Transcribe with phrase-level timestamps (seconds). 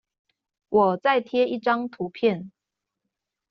[0.69, 2.49] 我再貼一張圖片